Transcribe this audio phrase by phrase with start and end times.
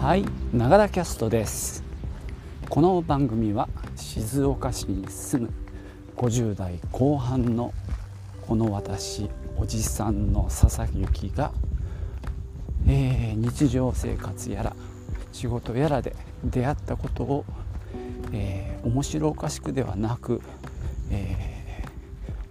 [0.00, 1.84] はいながらキャストです。
[2.70, 5.52] この番組は静岡市に住む
[6.16, 7.74] 50代後半の
[8.46, 9.28] この私
[9.58, 11.52] おじさんの佐々木が、
[12.88, 14.74] えー、日常生活やら
[15.32, 17.44] 仕事やらで出会ったことを、
[18.32, 20.40] えー、面白おかしくではなく、
[21.10, 21.84] え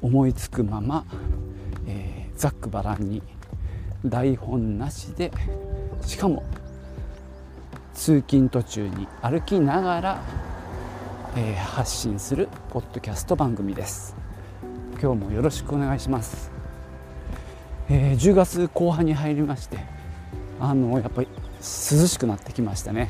[0.03, 1.03] ー、思いつくまま、
[1.87, 3.23] えざっくばらんに
[4.05, 5.31] 台本なしで
[6.03, 6.43] しかも
[7.99, 10.21] 通勤途中に歩きながら、
[11.35, 14.15] えー、発信するポッドキャスト番組です。
[15.01, 16.49] 今日もよろしくお願いします、
[17.89, 19.79] えー、10月後半に入りまして
[20.61, 21.27] あのやっぱり
[21.59, 23.09] 涼しくなってきましたね。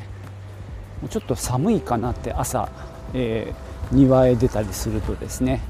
[1.08, 2.68] ちょっと寒いかなって朝、
[3.14, 5.60] えー、庭へ出たりするとですね。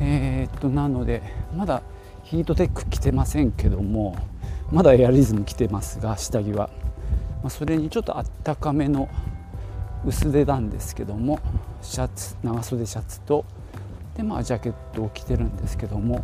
[0.00, 1.22] えー、っとなので
[1.54, 1.82] まだ
[2.24, 4.16] ヒートテック着てませんけども
[4.72, 6.70] まだエアリズム着てますが下着は。
[7.42, 9.08] まあ、それにちょっとあったかめの
[10.06, 11.38] 薄手なんですけども
[11.82, 13.44] シャツ長袖シャツと
[14.16, 16.22] で、まあ、ジャケットを着てるんですけども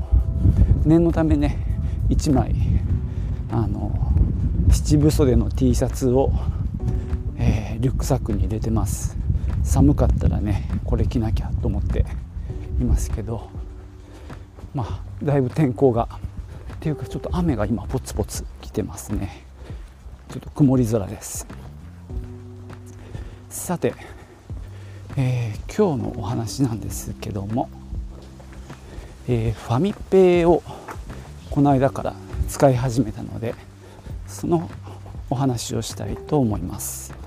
[0.85, 1.59] 念のためね
[2.09, 2.55] 1枚
[3.51, 3.93] あの
[4.71, 6.33] 七分袖の T シャツを、
[7.37, 9.17] えー、リュックサックに入れてます。
[9.63, 12.07] 寒かったらねこれ着なきゃと思って
[12.81, 13.51] いますけど
[14.75, 16.09] まあだいぶ天候が
[16.77, 19.46] っていうかちょっと雨が今ポツポツ来てますね。
[20.29, 21.47] ちょっと曇り空です。
[23.49, 23.95] さて、
[25.17, 27.71] えー、今日のお話なんですけども、
[29.29, 30.63] えー、ファミペイを
[31.51, 32.15] この間から
[32.49, 33.55] 使い始めたので
[34.27, 34.71] その
[35.31, 37.26] お話をしたいと思います。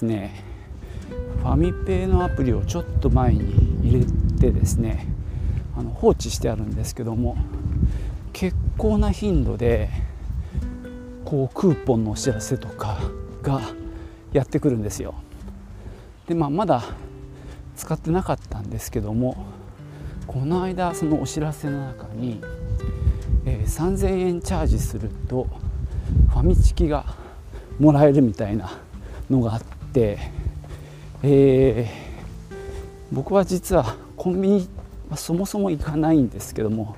[0.00, 0.44] すね
[1.42, 4.06] ファミペイのアプリをちょっと前に入れ
[4.40, 5.06] てですね
[5.76, 7.36] あの放置してあるんですけども
[8.32, 9.90] 結構な頻度で
[11.24, 12.98] こうクーポンのお知らせとか
[13.42, 13.60] が
[14.32, 15.14] やってくるんですよ。
[16.26, 16.82] でまあまだ
[17.76, 19.44] 使ってなかったんですけども
[20.26, 22.40] この間そのお知らせの中に、
[23.44, 25.46] えー、3000円チャージすると
[26.28, 27.04] ファミチキが
[27.78, 28.70] もらえるみたいな
[29.28, 29.79] のがあって、
[31.22, 32.54] えー、
[33.12, 34.68] 僕は実はコンビニ
[35.10, 36.96] はそもそも行かないんですけども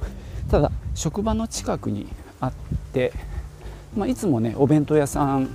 [0.51, 2.07] ただ職場の近くに
[2.41, 2.53] あっ
[2.93, 3.13] て、
[3.97, 5.49] まあ、いつもねお弁当屋さん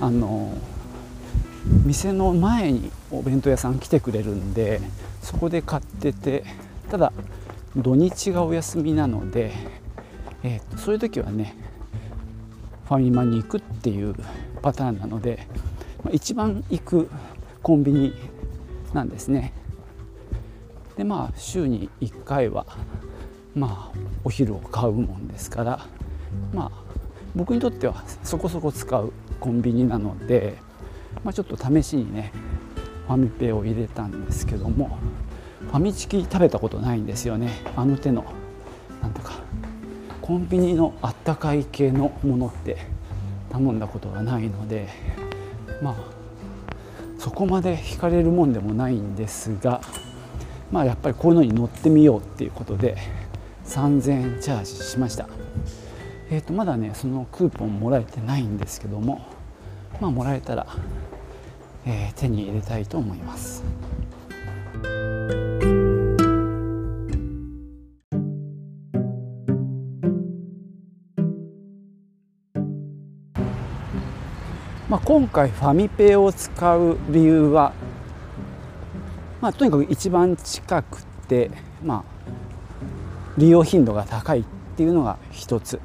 [0.00, 0.56] あの
[1.84, 4.80] 店の前にお弁当屋さん来てくれるんで
[5.22, 6.44] そこで買ってて
[6.90, 7.12] ただ
[7.76, 9.52] 土日がお休みなので、
[10.42, 11.54] えー、そういう時はね
[12.88, 14.16] ファミマに行くっていう
[14.62, 15.46] パターンなので
[16.12, 17.10] 一番行く
[17.62, 18.14] コンビニ
[18.92, 19.52] なんですね。
[20.96, 22.66] でまあ週に1回は
[23.54, 25.86] まあお昼を買うもんですから
[26.52, 26.70] まあ
[27.34, 30.56] 僕にとってはそこそこ使うコンビニなので、
[31.24, 32.32] まあ、ちょっと試しにね
[33.06, 34.98] ファミペを入れたんですけども
[35.60, 37.62] ファミチキ食べたことないんですよね。
[37.76, 38.24] あの手の
[39.00, 39.32] なんとか
[40.20, 42.78] コンビニのあったかい系のものって
[43.50, 44.88] 頼んだことがないので
[45.82, 45.94] まあ
[47.18, 49.80] そこまで惹かれるもんでもないんですが
[50.70, 52.96] まあやっぱりこういうのに乗ってみようっていうことで
[53.66, 55.28] 3000円チャージしました。
[56.30, 59.26] えー、とまだねそのクーポンもらえてないんですけども
[60.00, 60.66] まあもらえたら、
[61.84, 63.64] えー、手に入れたいと思います。
[74.90, 77.72] まあ、今回ファミペイを使う理由は、
[79.40, 82.30] まあ、とにかく一番近くて、まあ、
[83.38, 84.44] 利用頻度が高いっ
[84.76, 85.80] ていうのが一つ。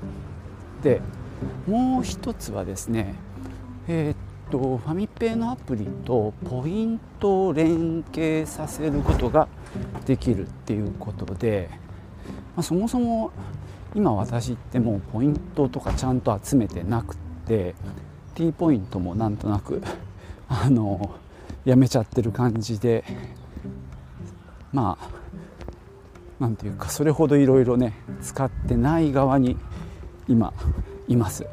[0.81, 1.01] で
[1.67, 3.13] もう一つはですね
[3.87, 9.47] えー、っとファミペイのアプリとポイントを連携させることが
[10.07, 11.69] できるっていうことで、
[12.55, 13.31] まあ、そもそも
[13.93, 17.15] 今私ってもうポイントとかちゃんと集めてなく
[17.45, 17.75] て
[18.35, 19.81] T ポイントもなんとなく
[20.47, 21.15] あの
[21.63, 23.03] やめちゃってる感じで
[24.71, 29.57] まあなんていうかそれほどいろいろね使ってない側に
[30.27, 30.53] 今
[31.07, 31.47] います。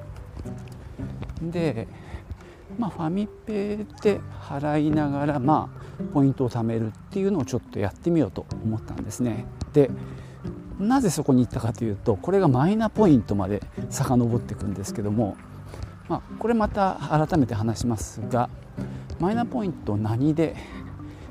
[1.40, 1.86] で
[2.78, 5.70] まあファミペで払いながらま
[6.00, 9.46] あポイントを貯めるっていうのをちょっとやってみようと思ったんですね。
[9.72, 9.90] で
[10.80, 15.36] なぜそこに行ったかというとこれがマイナポイントまで遡っていくんですけども
[16.08, 18.50] まあ、これまた改めて話しますが
[19.20, 20.56] マイナポイントを何で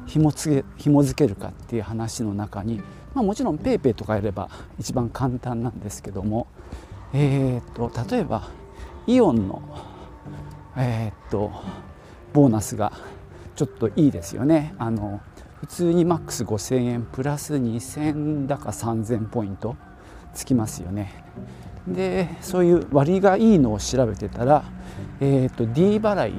[0.05, 2.81] 紐付け紐付けるかっていう話の中に、
[3.13, 6.47] まあ、もちろん PayPay とかやれば一番簡単なんですけども、
[7.13, 8.49] えーと、例えば
[9.07, 9.61] イオンの、
[10.77, 11.51] えーと、
[12.33, 12.93] ボーナスが
[13.55, 14.73] ちょっといいですよね。
[14.77, 15.21] あの
[15.59, 19.75] 普通にマックス5000円プラス2000だか3000ポイント
[20.33, 21.23] つきますよね。
[21.87, 24.63] でそういう割がいいのを調べてたら、
[25.19, 26.33] えーと、D 払い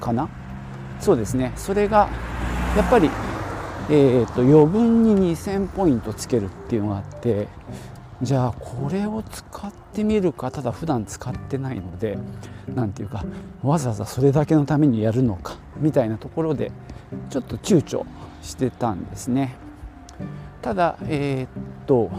[0.00, 0.28] かな？
[1.00, 2.08] そうですねそれが
[2.76, 3.10] やっぱり、
[3.90, 7.48] えーと、余分に2000ポイントつけるっていうのがあって
[8.22, 12.18] じゃあこれを使ってみるかただ普段使ってないので
[12.74, 13.24] 何ていうか
[13.62, 16.70] わざわざそれだけのためにやるのかみたいなところで
[17.30, 18.04] ちょっと躊躇
[18.42, 19.56] してたんですね。
[20.62, 22.10] ただえー、っと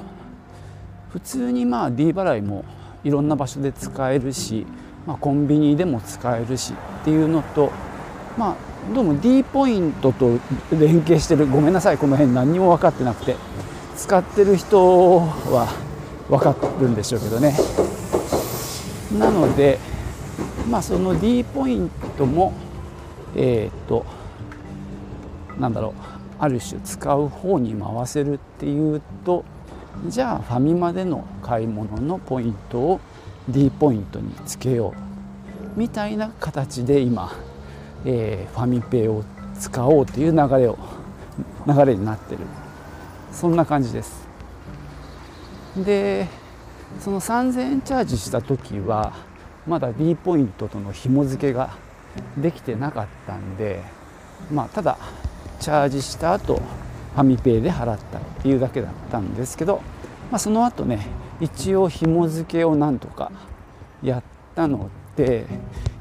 [1.11, 2.63] 普通にまあ D 払いも
[3.03, 4.65] いろんな場所で使えるし、
[5.05, 7.71] まあ、コンビニでも使えるしっていうのと
[8.37, 10.39] まあどうも D ポイントと
[10.71, 11.47] 連携してる。
[11.47, 11.99] ごめんなさい。
[11.99, 13.35] この辺何にも分かってなくて。
[13.95, 15.67] 使ってる人は
[16.27, 17.55] 分かるんでしょうけどね。
[19.19, 19.77] なので
[20.69, 22.53] まあその D ポイントも
[23.35, 24.05] えっ、と
[25.59, 25.93] なんだろう。
[26.39, 29.45] ある種使う方に回せるっていうと
[30.07, 32.99] じゃあファミマでの買い物のポイントを
[33.47, 34.93] D ポイントにつけよ
[35.75, 37.31] うみたいな形で今、
[38.05, 39.23] えー、ファミペイを
[39.59, 40.77] 使おうという流れを
[41.67, 42.39] 流れになってる。
[43.31, 44.27] そんな感じです。
[45.77, 46.27] で
[46.99, 49.13] その3000円チャージした時は
[49.65, 51.77] まだ D ポイントとの紐付けが
[52.37, 53.81] できてなかったんで
[54.51, 54.97] まあただ
[55.59, 56.61] チャージした後
[57.13, 59.81] ファミペイで払ったっていうだけだったんですけど、
[60.31, 61.07] まあ、その後ね
[61.39, 63.31] 一応紐付けをなんとか
[64.01, 64.23] やっ
[64.55, 65.45] たので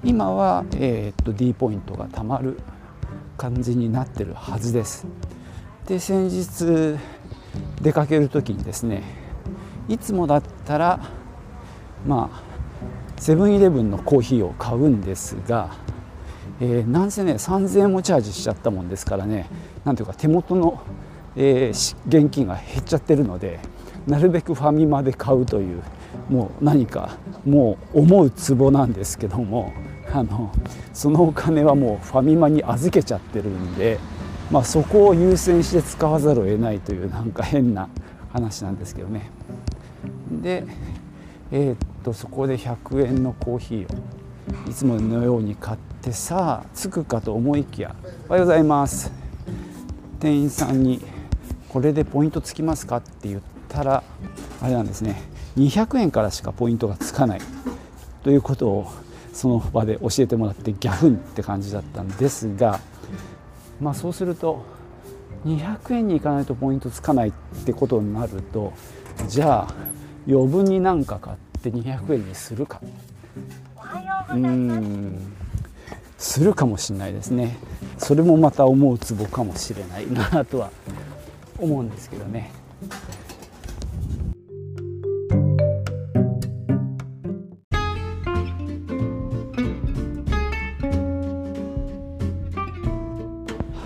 [0.05, 2.59] 今は、えー、っと D ポイントがたまる
[3.37, 5.07] 感じになってるはずです。
[5.87, 6.99] で先日
[7.81, 9.03] 出かける時にですね
[9.89, 11.01] いつもだったら
[12.06, 12.51] まあ
[13.21, 15.75] セブンイレブンのコーヒーを買うんですが、
[16.61, 19.49] えー、なんせね3000円もチャージしちゃったもんですからね
[19.85, 20.82] なんていうか手元の
[21.37, 23.61] えー、現金が減っちゃってるので
[24.06, 25.82] なるべくファミマで買うという
[26.29, 29.73] もう何かもう思うツボなんですけども
[30.12, 30.53] あの
[30.93, 33.99] そのお金はもうファミマに預けちゃってるんで、
[34.50, 37.88] まあ、そこを優先して使わざるを得ないというなんか変な
[38.32, 39.31] 話なんですけどね。
[40.31, 40.65] で
[41.53, 47.94] えー、っとそこで100円のコーヒーをいつものように買ってさあ着くかと思いきや
[48.29, 49.12] 「おはようございます」
[50.20, 51.00] 店員さんに
[51.69, 54.02] これでポイントつきますかって言ったら
[54.61, 55.22] あれなんですね。
[55.56, 57.40] 200円からしかポイントがつかない
[58.22, 58.93] ということを
[59.32, 62.81] その場で教えてもらってギャフンって感じだったんですが
[63.81, 64.62] まあそうすると
[65.44, 67.32] 200円にいかないとポイントつかないっ
[67.64, 68.72] てことになると
[69.26, 69.75] じゃあ
[70.28, 72.81] 余分に何か買って200円にするか。
[74.32, 75.40] うん
[76.20, 77.56] するかもしれないですね。
[77.96, 80.70] それもまた思うツボかもしれないなとは
[81.58, 82.50] 思うんですけどね。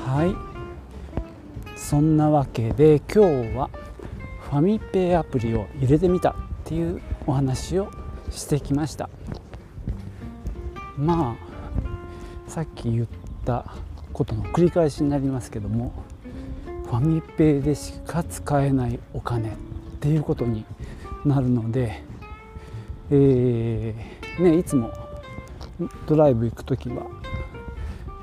[0.04, 1.78] はい。
[1.78, 3.70] そんなわけで今日は
[4.50, 7.88] ファミペイアプリを入れてみたっていうお話を
[8.30, 9.08] してきました。
[10.96, 11.43] まあ
[12.54, 13.06] さっき言っ
[13.44, 13.64] た
[14.12, 15.92] ことの繰り返しになりますけども
[16.84, 19.52] ファミペイでしか使えないお金っ
[19.98, 20.64] ていうことに
[21.24, 22.04] なるので、
[23.10, 24.92] えー、ね、いつも
[26.06, 27.06] ドライブ行く時は、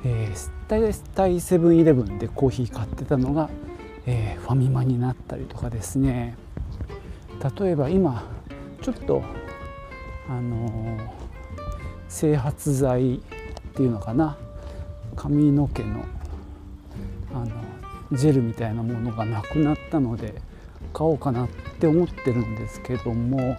[0.05, 3.49] えー、大体セブンイレブンでコーヒー買ってたのが、
[4.05, 6.37] えー、ファミマになったりとかですね。
[7.59, 8.23] 例えば今
[8.81, 9.23] ちょっと
[10.29, 11.09] あのー、
[12.07, 13.21] 整髪剤
[13.71, 14.37] っていうのかな
[15.15, 16.05] 髪の毛の
[17.33, 17.47] あの
[18.11, 20.41] ジェルみたいなものがなくなったので
[20.93, 21.49] 買おうかなっ
[21.79, 23.57] て思ってるんですけども、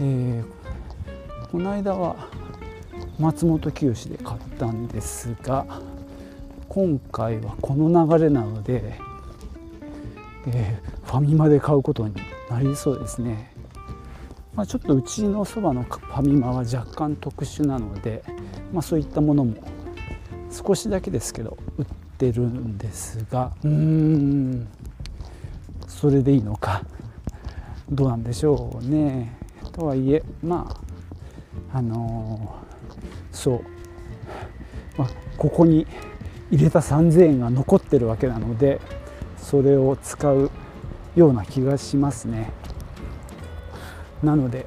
[0.00, 2.16] えー、この間は
[3.20, 5.64] 松本清で買ったんですが
[6.68, 8.98] 今回はこの流れなので、
[10.48, 12.14] えー、ファミマで買うことに
[12.50, 13.52] なりそうですね。
[14.54, 18.22] まあ、ちょっとうちのそばのファミマは若干特殊なので、
[18.72, 19.54] まあ、そういったものも
[20.50, 21.86] 少しだけですけど売っ
[22.18, 24.68] てるんですがうーん
[25.86, 26.84] それでいいのか
[27.90, 29.36] どうなんでしょうね。
[29.72, 30.74] とはいえま
[31.70, 33.60] ああのー、そう。
[34.98, 35.86] まあ、ここに
[36.50, 38.78] 入れた3000円が残ってるわけなので
[39.38, 40.50] それを使う
[41.16, 42.50] ような気がしますね。
[44.22, 44.66] なので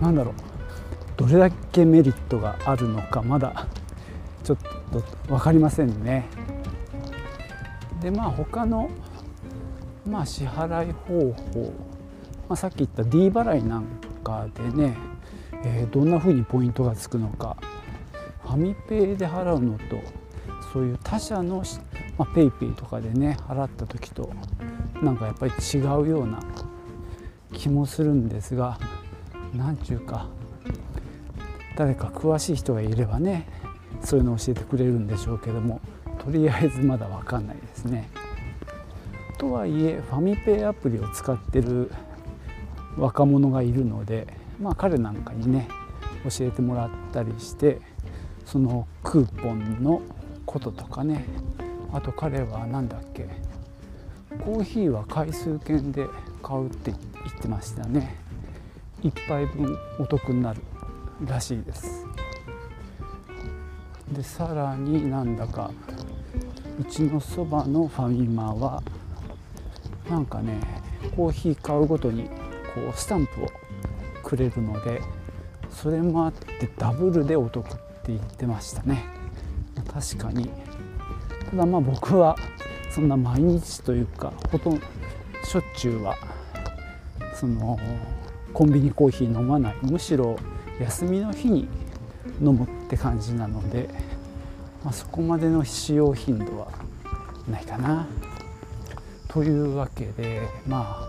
[0.00, 0.49] なんだろう。
[1.20, 3.66] どれだけメリットがあるのかまだ
[4.42, 4.58] ちょっ
[4.90, 6.24] と分かりませんね。
[8.00, 8.88] でまあ他の
[10.08, 11.74] まあ支払い方法、
[12.48, 13.84] まあ、さっき言った D 払いなん
[14.24, 14.96] かでね、
[15.62, 17.58] えー、どんな風にポイントがつくのか。
[18.42, 20.00] ファミペイで払うのと
[20.72, 21.62] そういう他社の、
[22.16, 24.32] まあ、ペイペイとかでね払った時と
[25.02, 26.40] なんかやっぱり違うような
[27.52, 28.78] 気もするんですが
[29.54, 30.26] 何ちゅうか
[31.80, 33.48] 誰か詳しい人がいればね
[34.02, 35.80] そういうのを教えてくれるんでしょうけども
[36.22, 38.10] とりあえずまだ分かんないですね。
[39.38, 41.90] とはいえファミペイアプリを使ってる
[42.98, 44.26] 若者がいるので、
[44.60, 45.68] まあ、彼なんかにね
[46.24, 47.80] 教えてもらったりして
[48.44, 50.02] そのクーポンの
[50.44, 51.24] こととかね
[51.94, 53.26] あと彼は何だっけ
[54.44, 56.06] コーヒーは回数券で
[56.42, 57.00] 買うって言
[57.38, 58.16] ってましたね
[59.02, 60.60] 1杯分お得になる
[61.26, 62.06] らしいです。
[64.12, 65.70] でさらになんだか
[66.80, 68.82] うちのそばのファミマは
[70.08, 70.58] なんかね
[71.14, 72.30] コーヒー買うごとにこ
[72.92, 73.48] うスタンプを
[74.24, 75.00] くれるので
[75.70, 79.04] それもあってダブルでお得って言ってましたね。
[79.92, 80.50] 確かに。
[81.50, 82.36] ただまあ僕は
[82.90, 84.86] そんな毎日というかほとんど
[85.44, 86.16] しょっちゅうは
[87.34, 87.78] その
[88.52, 89.76] コンビニコーヒー飲まない。
[89.82, 90.36] むしろ
[90.80, 91.68] 休みの日に
[92.40, 93.88] 飲むって感じなので、
[94.82, 96.68] まあ、そこまでの使用頻度は
[97.48, 98.06] ないかな。
[99.28, 101.08] というわけでまあ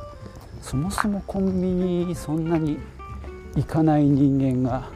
[0.61, 2.77] そもそもコンビニそんなに
[3.55, 4.89] 行かない人間が、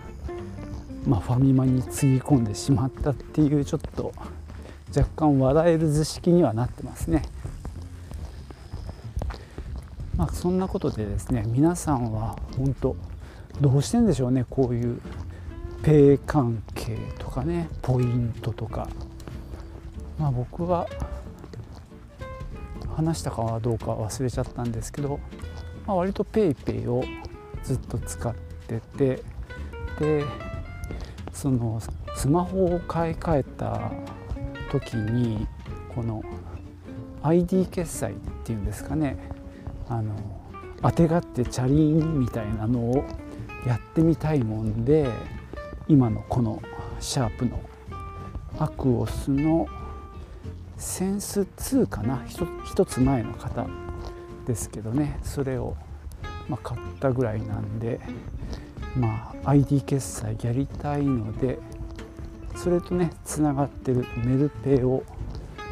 [1.08, 4.13] まあ、ファミマにつぎ込んでしまったっていうちょっと
[4.96, 7.24] 若干笑える図式にはなってますね。
[10.15, 12.96] まあ、そんなことでですね皆さんは本当
[13.62, 15.02] どうしてんでしょうねこういう
[15.84, 18.88] ペイ関係とかねポイントとか。
[20.18, 20.88] まあ僕は
[22.96, 25.20] 話したかはどうか忘れちゃったんですけど、
[25.86, 27.04] まあ、割と PayPay を
[27.64, 28.34] ずっと使っ
[28.68, 29.24] てて
[30.00, 30.24] で
[31.34, 31.82] その
[32.16, 33.92] スマホを買い替えた
[34.72, 35.46] 時に
[35.94, 36.24] この
[37.24, 39.18] ID 決済っていうんですかね。
[39.90, 40.16] あの
[40.82, 43.06] あてがってチャリンみたいなのを
[43.65, 45.10] やってみたいもんで
[45.88, 46.62] 今のこの
[47.00, 47.60] シャープの
[48.60, 49.67] アクオスの
[50.77, 52.24] センス2かな。
[52.65, 53.67] 一つ前の方
[54.45, 55.19] ですけどね。
[55.24, 55.75] それを、
[56.48, 58.00] ま、買ったぐらいなんで、
[58.95, 61.60] まあ、ID 決済やりたいので
[62.55, 65.03] それとねつながってるメルペイを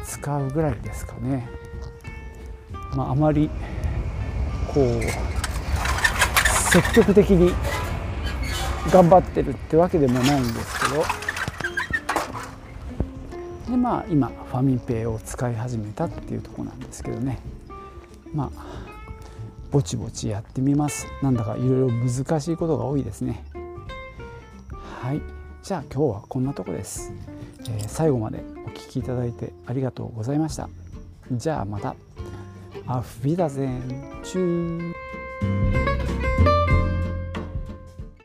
[0.04, 1.48] 使うぐらいですかね、
[2.94, 3.48] まあ、あまり
[4.72, 5.02] こう
[6.70, 7.54] 積極的に
[8.92, 11.04] 頑張ってるってわけでもないんですけど。
[13.70, 17.40] でまあ今ファミペイを使い始めたっていうとこなんですけどね。
[18.32, 18.64] まあ
[19.70, 21.06] ぼちぼちやってみます。
[21.22, 23.44] なんだかいろいろ難しいことが多いですね。
[24.72, 25.20] はい。
[25.62, 27.10] じゃあ今日はこんなとこです、
[27.70, 30.68] えー、最後までお聴きいただいてありがとうございました。
[31.32, 31.96] じゃあまた。
[32.86, 34.93] アフビダゼンチュー